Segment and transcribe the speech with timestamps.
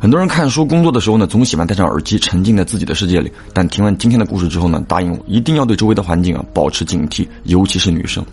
[0.00, 3.30] 很多人看书、工作的时候呢，总喜欢戴上耳机，沉浸在自己的世界里。
[3.52, 8.24] 但听完今天的故事之后呢，答应我一定要对周围的环境啊保持警惕，尤其是女生。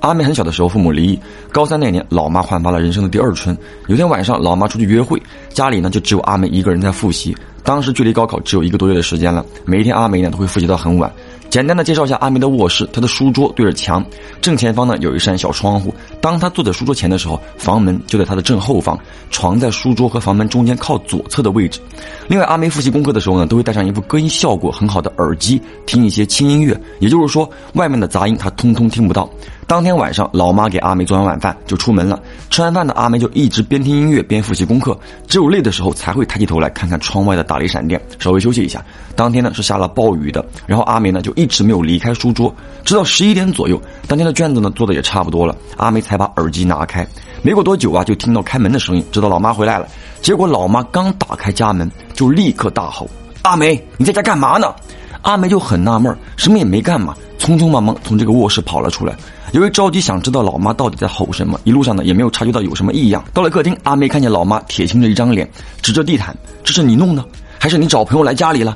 [0.00, 1.18] 阿梅很小的时候，父母离异，
[1.52, 3.56] 高三那年，老妈焕发了人生的第二春。
[3.86, 7.32] 有天晚上，老妈出去约会，家里呢就只有阿梅一个人在复习。
[7.62, 11.10] 当时距离高考只有一个多月的时间了，每一天阿梅呢都会复习到很晚。
[11.54, 14.04] 简单的介绍一下阿梅的卧室，她的书桌对着墙，
[14.40, 15.94] 正前方呢有一扇小窗户。
[16.20, 18.98] 当她坐在书桌前的时候，房门就在她的正后方，
[19.30, 21.78] 床在书桌和房门中间靠左侧的位置。
[22.26, 29.30] 另外，阿梅复习功课的时候呢，都会带上一副隔音效果很好的耳机，听一些轻音乐，也就是说，外面的杂音她通通听不到。
[29.66, 32.20] 当天晚上，老妈给阿梅做完晚饭就出门了。
[32.50, 38.84] 吃完饭呢，阿梅就一直边听音乐边复习功课，只有累的时候才会抬起头来看看窗外的打雷闪电，稍微休息一下。
[39.16, 42.52] 当天呢是下了暴雨的，然后阿梅呢就一一直没有离开书桌，
[42.86, 47.06] 直到十一点左右，当天的卷子呢做的也差不多了，阿梅才把耳机拿开。
[47.42, 49.86] 没过多久啊，就听到开门的声音，知道老妈回来了。
[50.22, 53.06] 结果老妈刚打开家门，就立刻大吼
[53.42, 54.74] ：“阿梅，你在家干嘛呢？”
[55.20, 59.14] 阿梅就很纳闷，什么也没干嘛，匆匆忙忙从这个卧室跑了出来。
[59.52, 63.22] 由于着急想知道老妈到底在吼什么，一路上呢也没有察觉到有什么异样。
[63.34, 65.46] 到了客厅，阿梅看见老妈铁青着一张脸，
[65.82, 67.22] 指着地毯：“这是你弄的，
[67.58, 68.74] 还是你找朋友来家里了？”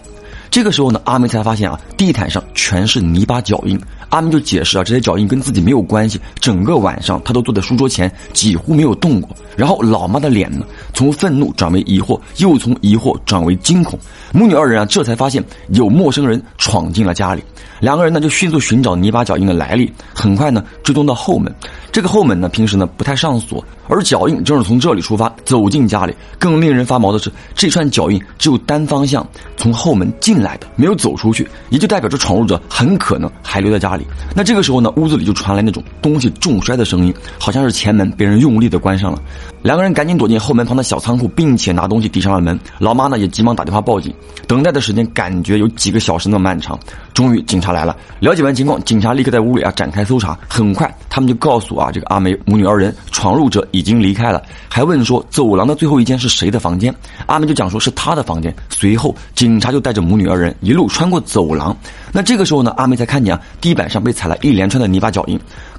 [0.50, 3.80] 这个时候呢，阿梅才发现啊，地毯上全是泥巴脚印。
[4.10, 9.28] 阿明就解释啊，这些脚印跟自己没有关系，整个晚上他都坐在书桌前，几乎没有动过。
[9.56, 13.98] 然后老妈的脸呢，从愤怒转为疑惑，又从疑惑转为惊恐。
[14.32, 17.42] 母女二人啊，这才发现有陌生人闯进了家里。
[17.80, 21.54] 两个人呢就迅速寻找泥巴脚印的来历，很快呢追踪到后门。
[21.92, 26.14] 这个后门呢平时呢不太上锁，而脚印正是从这里出发走进家里。
[26.38, 33.97] 更令人发毛的是，这串脚印只有单方向从后门进来的，没有走出去，也就代表着闯入者很可能还留在家里。
[34.34, 39.22] 那这个时候呢，屋子里就传来那种东西重摔的声音，好像是前门被人用力的关上了。
[39.62, 42.58] 两个人赶紧躲进后门旁的小仓库，并且拿东西抵上了门。
[42.78, 44.14] 老妈呢也急忙打电话报警。
[44.46, 46.78] 等待的时间感觉有几个小时那么漫长。
[47.12, 50.38] 终于警察来了，了解完情况，警察立刻在屋里啊展开搜查。
[50.48, 56.94] 很快，他们就告诉啊这个阿梅母女二人，闯入者已经离开了，还问说走廊的最后一间是谁的房间。
[57.26, 58.54] 阿梅就讲说是她的房间。
[58.70, 61.76] 随后，警察就带着母女二人一路穿过走廊。
[62.12, 65.38] 那这个时候呢，阿梅才看见啊地板上被踩了一连串的泥巴脚印。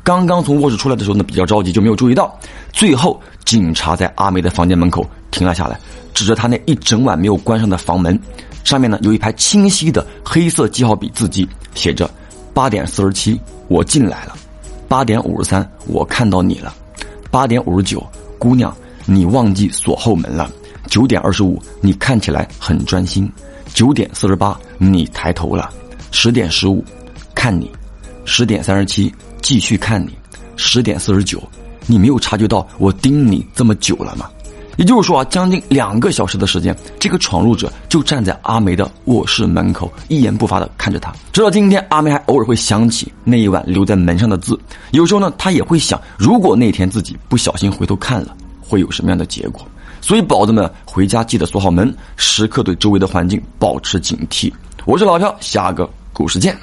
[0.10, 2.36] 刚刚从卧室出来的时候呢，比较着急就没有注意到。
[2.74, 5.80] 最后，警察在阿梅的房间门口停了下来，
[6.16, 8.20] 指着她那一整晚没有关上的房门，
[8.64, 12.10] 上面呢有一排清晰的黑色记号笔字迹，写着：
[12.56, 14.34] 八点四十七，我进来了；
[14.88, 16.74] 八点五十三，我看到你了；
[17.30, 18.04] 八点五十九，
[18.40, 18.76] 姑娘，
[19.06, 20.50] 你忘记锁后门了；
[20.88, 23.28] 九点二十五，你看起来很专心；
[23.76, 25.70] 九点四十八，你抬头了；
[26.10, 26.84] 十点十五，
[27.36, 27.68] 看你；
[28.26, 29.14] 十点三十七。
[29.42, 30.10] 继续看你，
[30.56, 31.42] 十点四十九，
[31.88, 34.30] 你没有察觉到我盯你这么久了吗？
[34.78, 41.14] 也就是说啊，将近两个小时的时间，这个闯入者就站在阿梅的卧室门口，一言不发的看着他。
[41.34, 44.58] 直到今天，阿梅还偶尔会想起那一晚留在门上的字。
[44.92, 49.68] 有时候呢，他也会想，如果那天自己不小心回头看了，会有什么样的结果？
[50.00, 54.50] 所以，宝子们回家记得锁好门，时刻对周围的环境保持警惕。
[54.86, 56.58] 我是老朴，下个故事见。